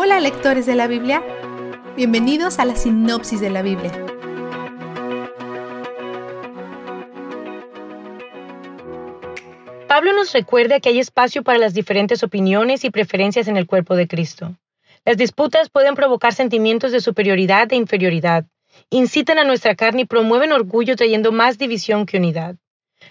Hola 0.00 0.20
lectores 0.20 0.64
de 0.64 0.76
la 0.76 0.86
Biblia, 0.86 1.24
bienvenidos 1.96 2.60
a 2.60 2.64
la 2.64 2.76
sinopsis 2.76 3.40
de 3.40 3.50
la 3.50 3.62
Biblia. 3.62 3.90
Pablo 9.88 10.12
nos 10.12 10.32
recuerda 10.32 10.78
que 10.78 10.90
hay 10.90 11.00
espacio 11.00 11.42
para 11.42 11.58
las 11.58 11.74
diferentes 11.74 12.22
opiniones 12.22 12.84
y 12.84 12.90
preferencias 12.90 13.48
en 13.48 13.56
el 13.56 13.66
cuerpo 13.66 13.96
de 13.96 14.06
Cristo. 14.06 14.54
Las 15.04 15.16
disputas 15.16 15.68
pueden 15.68 15.96
provocar 15.96 16.32
sentimientos 16.32 16.92
de 16.92 17.00
superioridad 17.00 17.72
e 17.72 17.74
inferioridad, 17.74 18.46
incitan 18.90 19.38
a 19.38 19.44
nuestra 19.44 19.74
carne 19.74 20.02
y 20.02 20.06
promueven 20.06 20.52
orgullo 20.52 20.94
trayendo 20.94 21.32
más 21.32 21.58
división 21.58 22.06
que 22.06 22.18
unidad. 22.18 22.54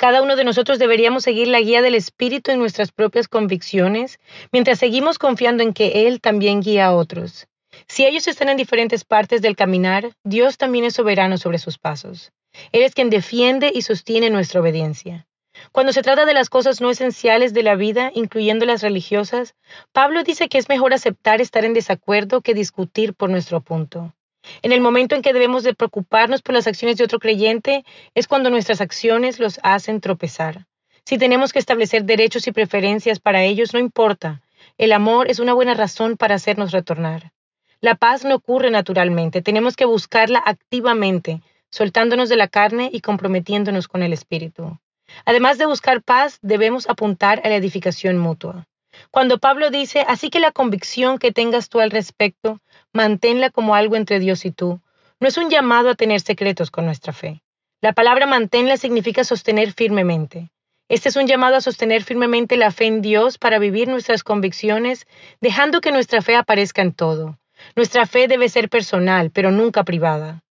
Cada 0.00 0.22
uno 0.22 0.34
de 0.34 0.44
nosotros 0.44 0.78
deberíamos 0.78 1.24
seguir 1.24 1.48
la 1.48 1.60
guía 1.60 1.82
del 1.82 1.94
Espíritu 1.94 2.50
en 2.50 2.58
nuestras 2.58 2.90
propias 2.90 3.28
convicciones, 3.28 4.18
mientras 4.50 4.78
seguimos 4.78 5.18
confiando 5.18 5.62
en 5.62 5.74
que 5.74 6.06
Él 6.06 6.22
también 6.22 6.62
guía 6.62 6.86
a 6.86 6.94
otros. 6.94 7.48
Si 7.86 8.06
ellos 8.06 8.26
están 8.26 8.48
en 8.48 8.56
diferentes 8.56 9.04
partes 9.04 9.42
del 9.42 9.56
caminar, 9.56 10.12
Dios 10.24 10.56
también 10.56 10.86
es 10.86 10.94
soberano 10.94 11.36
sobre 11.36 11.58
sus 11.58 11.76
pasos. 11.76 12.32
Él 12.72 12.80
es 12.80 12.94
quien 12.94 13.10
defiende 13.10 13.72
y 13.74 13.82
sostiene 13.82 14.30
nuestra 14.30 14.62
obediencia. 14.62 15.26
Cuando 15.70 15.92
se 15.92 16.00
trata 16.00 16.24
de 16.24 16.32
las 16.32 16.48
cosas 16.48 16.80
no 16.80 16.88
esenciales 16.88 17.52
de 17.52 17.62
la 17.62 17.74
vida, 17.74 18.10
incluyendo 18.14 18.64
las 18.64 18.80
religiosas, 18.80 19.54
Pablo 19.92 20.22
dice 20.22 20.48
que 20.48 20.56
es 20.56 20.70
mejor 20.70 20.94
aceptar 20.94 21.42
estar 21.42 21.66
en 21.66 21.74
desacuerdo 21.74 22.40
que 22.40 22.54
discutir 22.54 23.12
por 23.12 23.28
nuestro 23.28 23.60
punto. 23.60 24.14
En 24.62 24.72
el 24.72 24.80
momento 24.80 25.14
en 25.14 25.22
que 25.22 25.32
debemos 25.32 25.62
de 25.62 25.74
preocuparnos 25.74 26.42
por 26.42 26.54
las 26.54 26.66
acciones 26.66 26.96
de 26.96 27.04
otro 27.04 27.18
creyente 27.18 27.84
es 28.14 28.26
cuando 28.26 28.50
nuestras 28.50 28.80
acciones 28.80 29.38
los 29.38 29.60
hacen 29.62 30.00
tropezar. 30.00 30.66
Si 31.04 31.18
tenemos 31.18 31.52
que 31.52 31.58
establecer 31.58 32.04
derechos 32.04 32.46
y 32.46 32.52
preferencias 32.52 33.20
para 33.20 33.42
ellos, 33.42 33.72
no 33.72 33.80
importa. 33.80 34.42
El 34.78 34.92
amor 34.92 35.30
es 35.30 35.38
una 35.38 35.54
buena 35.54 35.74
razón 35.74 36.16
para 36.16 36.34
hacernos 36.34 36.72
retornar. 36.72 37.32
La 37.80 37.94
paz 37.94 38.24
no 38.24 38.34
ocurre 38.34 38.70
naturalmente, 38.70 39.40
tenemos 39.40 39.74
que 39.74 39.86
buscarla 39.86 40.42
activamente, 40.44 41.40
soltándonos 41.70 42.28
de 42.28 42.36
la 42.36 42.48
carne 42.48 42.90
y 42.92 43.00
comprometiéndonos 43.00 43.88
con 43.88 44.02
el 44.02 44.12
Espíritu. 44.12 44.78
Además 45.24 45.58
de 45.58 45.66
buscar 45.66 46.02
paz, 46.02 46.38
debemos 46.42 46.88
apuntar 46.88 47.40
a 47.42 47.48
la 47.48 47.56
edificación 47.56 48.18
mutua. 48.18 48.66
Cuando 49.10 49.38
Pablo 49.38 49.70
dice, 49.70 50.04
así 50.06 50.30
que 50.30 50.40
la 50.40 50.52
convicción 50.52 51.18
que 51.18 51.32
tengas 51.32 51.68
tú 51.68 51.80
al 51.80 51.90
respecto, 51.90 52.60
manténla 52.92 53.50
como 53.50 53.74
algo 53.74 53.96
entre 53.96 54.18
Dios 54.18 54.44
y 54.44 54.50
tú, 54.50 54.80
no 55.20 55.28
es 55.28 55.36
un 55.36 55.50
llamado 55.50 55.90
a 55.90 55.94
tener 55.94 56.20
secretos 56.20 56.70
con 56.70 56.86
nuestra 56.86 57.12
fe. 57.12 57.42
La 57.80 57.92
palabra 57.92 58.26
manténla 58.26 58.76
significa 58.76 59.24
sostener 59.24 59.72
firmemente. 59.72 60.50
Este 60.88 61.08
es 61.08 61.16
un 61.16 61.26
llamado 61.26 61.56
a 61.56 61.60
sostener 61.60 62.02
firmemente 62.02 62.56
la 62.56 62.72
fe 62.72 62.86
en 62.86 63.00
Dios 63.00 63.38
para 63.38 63.58
vivir 63.58 63.88
nuestras 63.88 64.24
convicciones, 64.24 65.06
dejando 65.40 65.80
que 65.80 65.92
nuestra 65.92 66.20
fe 66.20 66.34
aparezca 66.36 66.82
en 66.82 66.92
todo. 66.92 67.38
Nuestra 67.76 68.06
fe 68.06 68.26
debe 68.26 68.48
ser 68.48 68.68
personal, 68.68 69.30
pero 69.30 69.52
nunca 69.52 69.84
privada. 69.84 70.42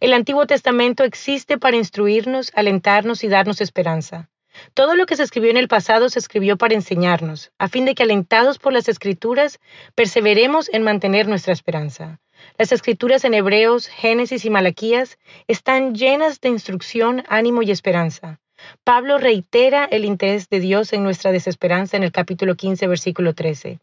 El 0.00 0.14
Antiguo 0.14 0.46
Testamento 0.46 1.04
existe 1.04 1.58
para 1.58 1.76
instruirnos, 1.76 2.52
alentarnos 2.54 3.22
y 3.22 3.28
darnos 3.28 3.60
esperanza. 3.60 4.30
Todo 4.74 4.94
lo 4.94 5.06
que 5.06 5.16
se 5.16 5.22
escribió 5.22 5.50
en 5.50 5.56
el 5.56 5.68
pasado 5.68 6.08
se 6.08 6.18
escribió 6.18 6.56
para 6.56 6.74
enseñarnos, 6.74 7.52
a 7.58 7.68
fin 7.68 7.84
de 7.84 7.94
que 7.94 8.02
alentados 8.02 8.58
por 8.58 8.72
las 8.72 8.88
escrituras, 8.88 9.60
perseveremos 9.94 10.68
en 10.72 10.82
mantener 10.82 11.28
nuestra 11.28 11.52
esperanza. 11.52 12.20
Las 12.58 12.72
escrituras 12.72 13.24
en 13.24 13.34
Hebreos, 13.34 13.86
Génesis 13.86 14.44
y 14.44 14.50
Malaquías 14.50 15.18
están 15.46 15.94
llenas 15.94 16.40
de 16.40 16.48
instrucción, 16.48 17.24
ánimo 17.28 17.62
y 17.62 17.70
esperanza. 17.70 18.40
Pablo 18.84 19.18
reitera 19.18 19.84
el 19.84 20.04
interés 20.04 20.48
de 20.48 20.60
Dios 20.60 20.92
en 20.92 21.02
nuestra 21.02 21.32
desesperanza 21.32 21.96
en 21.96 22.04
el 22.04 22.12
capítulo 22.12 22.54
15, 22.54 22.86
versículo 22.86 23.34
13. 23.34 23.80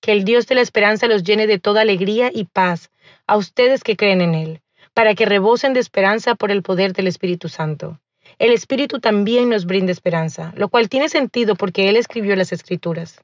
Que 0.00 0.12
el 0.12 0.24
Dios 0.24 0.46
de 0.46 0.54
la 0.54 0.62
esperanza 0.62 1.06
los 1.06 1.22
llene 1.22 1.46
de 1.46 1.58
toda 1.58 1.82
alegría 1.82 2.30
y 2.32 2.44
paz 2.44 2.90
a 3.26 3.36
ustedes 3.36 3.82
que 3.84 3.96
creen 3.96 4.20
en 4.20 4.34
Él, 4.34 4.60
para 4.94 5.14
que 5.14 5.26
rebosen 5.26 5.74
de 5.74 5.80
esperanza 5.80 6.34
por 6.34 6.50
el 6.50 6.62
poder 6.62 6.92
del 6.92 7.06
Espíritu 7.06 7.48
Santo 7.48 8.00
el 8.38 8.52
Espíritu 8.52 9.00
también 9.00 9.48
nos 9.48 9.66
brinda 9.66 9.92
esperanza, 9.92 10.52
lo 10.56 10.68
cual 10.68 10.88
tiene 10.88 11.08
sentido 11.08 11.54
porque 11.54 11.88
Él 11.88 11.96
escribió 11.96 12.36
las 12.36 12.52
Escrituras. 12.52 13.20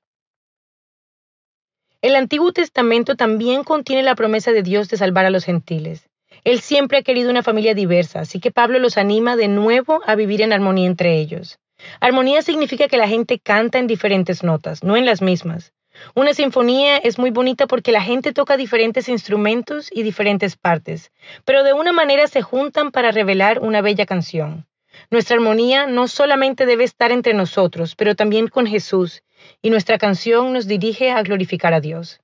El 2.01 2.15
Antiguo 2.15 2.53
Testamento 2.53 3.17
también 3.17 3.65
contiene 3.65 4.05
la 4.05 4.15
promesa 4.15 4.53
de 4.53 4.63
Dios 4.63 4.89
de 4.89 4.97
salvar 4.97 5.27
a 5.27 5.31
los 5.31 5.45
gentiles. 5.45 6.09
Él 6.45 6.61
siempre 6.61 6.99
ha 6.99 7.03
querido 7.03 7.31
una 7.31 7.43
familia 7.43 7.75
diversa, 7.75 8.21
así 8.21 8.39
que 8.39 8.53
Pablo 8.53 8.79
los 8.79 8.97
anima 8.97 9.35
de 9.35 9.49
nuevo 9.49 10.01
a 10.07 10.15
vivir 10.15 10.43
en 10.43 10.53
armonía 10.53 10.87
entre 10.87 11.19
ellos. 11.19 11.59
Armonía 11.99 12.43
significa 12.43 12.87
que 12.87 12.99
la 12.99 13.09
gente 13.09 13.41
canta 13.41 13.81
en 13.81 13.89
diferentes 13.89 14.45
notas, 14.45 14.85
no 14.85 14.97
en 14.97 15.07
las 15.07 15.23
mismas. 15.23 15.73
Una 16.15 16.35
sinfonía 16.35 16.99
es 16.99 17.19
muy 17.19 17.31
bonita 17.31 17.67
porque 17.67 17.91
la 17.91 18.03
gente 18.03 18.33
toca 18.33 18.57
diferentes 18.57 19.09
instrumentos 19.09 19.89
y 19.91 20.05
diferentes 20.05 20.57
partes, 20.57 21.11
pero 21.45 21.65
de 21.65 21.73
una 21.73 21.93
manera 21.93 22.29
se 22.29 22.43
juntan 22.43 22.93
para 22.93 23.11
revelar 23.11 23.59
una 23.59 23.81
bella 23.81 24.07
canción. 24.07 24.68
Nuestra 25.11 25.37
armonía 25.37 25.87
no 25.87 26.09
solamente 26.09 26.67
debe 26.67 26.85
estar 26.85 27.13
entre 27.13 27.35
nosotros, 27.35 27.95
pero 27.95 28.15
también 28.15 28.49
con 28.49 28.67
Jesús, 28.67 29.23
y 29.63 29.71
nuestra 29.71 29.99
canción 29.99 30.53
nos 30.53 30.67
dirige 30.67 31.11
a 31.11 31.23
glorificar 31.23 31.75
a 31.75 31.81
Dios. 31.81 32.21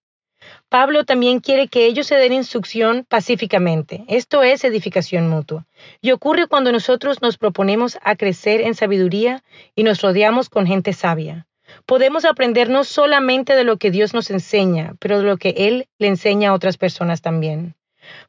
Pablo 0.68 1.04
también 1.04 1.40
quiere 1.40 1.68
que 1.68 1.86
ellos 1.86 2.06
se 2.06 2.16
den 2.16 2.32
instrucción 2.32 3.06
pacíficamente. 3.08 4.04
Esto 4.08 4.42
es 4.42 4.64
edificación 4.64 5.28
mutua. 5.28 5.66
Y 6.00 6.10
ocurre 6.10 6.46
cuando 6.48 6.72
nosotros 6.72 7.22
nos 7.22 7.38
proponemos 7.38 7.98
a 8.02 8.16
crecer 8.16 8.60
en 8.60 8.74
sabiduría 8.74 9.42
y 9.74 9.84
nos 9.84 10.02
rodeamos 10.02 10.48
con 10.48 10.66
gente 10.66 10.92
sabia. 10.92 11.46
Podemos 11.86 12.24
aprender 12.24 12.68
no 12.68 12.84
solamente 12.84 13.54
de 13.54 13.64
lo 13.64 13.78
que 13.78 13.90
Dios 13.90 14.14
nos 14.14 14.30
enseña, 14.30 14.94
pero 14.98 15.18
de 15.18 15.24
lo 15.24 15.38
que 15.38 15.54
Él 15.56 15.88
le 15.98 16.08
enseña 16.08 16.50
a 16.50 16.54
otras 16.54 16.76
personas 16.76 17.22
también. 17.22 17.74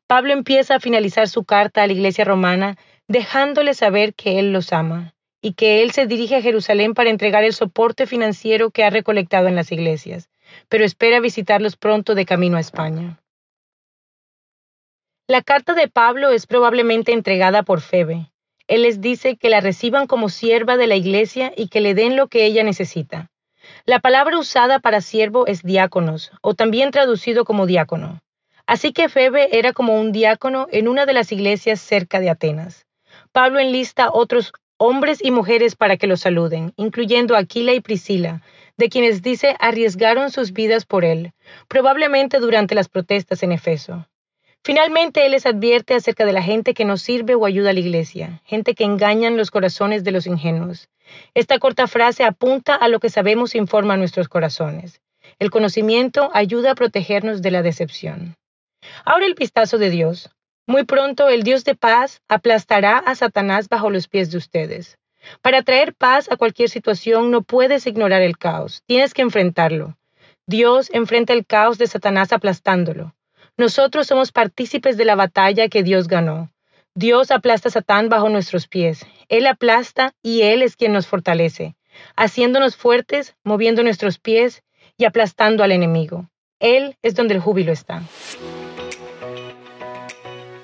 Pablo 0.07 0.31
empieza 0.31 0.75
a 0.75 0.79
finalizar 0.79 1.27
su 1.27 1.43
carta 1.43 1.83
a 1.83 1.87
la 1.87 1.93
iglesia 1.93 2.23
romana 2.23 2.77
dejándole 3.07 3.73
saber 3.73 4.13
que 4.13 4.39
Él 4.39 4.51
los 4.51 4.73
ama 4.73 5.13
y 5.41 5.53
que 5.53 5.83
Él 5.83 5.91
se 5.91 6.07
dirige 6.07 6.37
a 6.37 6.41
Jerusalén 6.41 6.93
para 6.93 7.09
entregar 7.09 7.43
el 7.43 7.53
soporte 7.53 8.07
financiero 8.07 8.71
que 8.71 8.83
ha 8.83 8.89
recolectado 8.89 9.47
en 9.47 9.55
las 9.55 9.71
iglesias, 9.71 10.29
pero 10.69 10.83
espera 10.83 11.19
visitarlos 11.19 11.75
pronto 11.75 12.15
de 12.15 12.25
camino 12.25 12.57
a 12.57 12.61
España. 12.61 13.19
La 15.27 15.41
carta 15.41 15.73
de 15.73 15.87
Pablo 15.87 16.31
es 16.31 16.45
probablemente 16.45 17.11
entregada 17.11 17.63
por 17.63 17.81
Febe. 17.81 18.31
Él 18.67 18.83
les 18.83 19.01
dice 19.01 19.37
que 19.37 19.49
la 19.49 19.61
reciban 19.61 20.07
como 20.07 20.29
sierva 20.29 20.77
de 20.77 20.87
la 20.87 20.95
iglesia 20.95 21.53
y 21.55 21.67
que 21.67 21.81
le 21.81 21.93
den 21.93 22.15
lo 22.15 22.27
que 22.27 22.45
ella 22.45 22.63
necesita. 22.63 23.31
La 23.85 23.99
palabra 23.99 24.37
usada 24.37 24.79
para 24.79 25.01
siervo 25.01 25.47
es 25.47 25.63
diáconos, 25.63 26.31
o 26.41 26.53
también 26.53 26.91
traducido 26.91 27.45
como 27.45 27.65
diácono. 27.65 28.21
Así 28.67 28.93
que 28.93 29.09
Febe 29.09 29.57
era 29.57 29.73
como 29.73 29.99
un 29.99 30.11
diácono 30.11 30.67
en 30.71 30.87
una 30.87 31.05
de 31.05 31.13
las 31.13 31.31
iglesias 31.31 31.79
cerca 31.79 32.19
de 32.19 32.29
Atenas. 32.29 32.84
Pablo 33.35 33.59
enlista 33.59 34.11
otros 34.13 34.53
hombres 34.77 35.19
y 35.21 35.29
mujeres 35.29 35.75
para 35.75 35.97
que 35.97 36.07
lo 36.07 36.15
saluden, 36.15 36.71
incluyendo 36.77 37.35
Aquila 37.35 37.73
y 37.73 37.81
Priscila, 37.81 38.41
de 38.77 38.87
quienes 38.87 39.21
dice 39.21 39.57
arriesgaron 39.59 40.31
sus 40.31 40.53
vidas 40.53 40.85
por 40.85 41.03
él, 41.03 41.33
probablemente 41.67 42.39
durante 42.39 42.75
las 42.75 42.87
protestas 42.87 43.43
en 43.43 43.51
Efeso. 43.51 44.07
Finalmente, 44.63 45.25
él 45.25 45.33
les 45.33 45.45
advierte 45.45 45.95
acerca 45.95 46.25
de 46.25 46.31
la 46.31 46.41
gente 46.41 46.73
que 46.73 46.85
no 46.85 46.95
sirve 46.95 47.35
o 47.35 47.45
ayuda 47.45 47.71
a 47.71 47.73
la 47.73 47.81
iglesia, 47.81 48.41
gente 48.45 48.73
que 48.73 48.85
engañan 48.85 49.35
los 49.35 49.51
corazones 49.51 50.05
de 50.05 50.13
los 50.13 50.27
ingenuos. 50.27 50.87
Esta 51.33 51.59
corta 51.59 51.87
frase 51.87 52.23
apunta 52.23 52.73
a 52.73 52.87
lo 52.87 53.01
que 53.01 53.09
sabemos 53.09 53.53
e 53.53 53.57
informa 53.57 53.95
a 53.95 53.97
nuestros 53.97 54.29
corazones. 54.29 55.01
El 55.39 55.51
conocimiento 55.51 56.31
ayuda 56.33 56.71
a 56.71 56.75
protegernos 56.75 57.41
de 57.41 57.51
la 57.51 57.63
decepción. 57.63 58.37
Ahora 59.03 59.25
el 59.25 59.33
vistazo 59.33 59.77
de 59.77 59.89
Dios. 59.89 60.29
Muy 60.67 60.83
pronto 60.83 61.29
el 61.29 61.43
Dios 61.43 61.63
de 61.63 61.75
paz 61.75 62.21
aplastará 62.27 62.97
a 62.97 63.13
Satanás 63.13 63.69
bajo 63.69 63.91
los 63.91 64.07
pies 64.07 64.31
de 64.31 64.37
ustedes. 64.37 64.97
Para 65.41 65.61
traer 65.61 65.93
paz 65.93 66.31
a 66.31 66.37
cualquier 66.37 66.69
situación 66.69 67.29
no 67.29 67.43
puedes 67.43 67.85
ignorar 67.85 68.23
el 68.23 68.37
caos, 68.37 68.81
tienes 68.87 69.13
que 69.13 69.21
enfrentarlo. 69.21 69.95
Dios 70.47 70.89
enfrenta 70.91 71.33
el 71.33 71.45
caos 71.45 71.77
de 71.77 71.87
Satanás 71.87 72.33
aplastándolo. 72.33 73.15
Nosotros 73.57 74.07
somos 74.07 74.31
partícipes 74.31 74.97
de 74.97 75.05
la 75.05 75.15
batalla 75.15 75.69
que 75.69 75.83
Dios 75.83 76.07
ganó. 76.07 76.51
Dios 76.95 77.29
aplasta 77.29 77.69
a 77.69 77.71
Satán 77.71 78.09
bajo 78.09 78.29
nuestros 78.29 78.67
pies. 78.67 79.05
Él 79.29 79.47
aplasta 79.47 80.13
y 80.23 80.41
Él 80.41 80.61
es 80.61 80.75
quien 80.75 80.93
nos 80.93 81.07
fortalece, 81.07 81.75
haciéndonos 82.15 82.75
fuertes, 82.75 83.35
moviendo 83.43 83.83
nuestros 83.83 84.17
pies 84.17 84.63
y 84.97 85.05
aplastando 85.05 85.63
al 85.63 85.71
enemigo. 85.71 86.29
Él 86.59 86.97
es 87.01 87.15
donde 87.15 87.33
el 87.33 87.41
júbilo 87.41 87.71
está. 87.71 88.01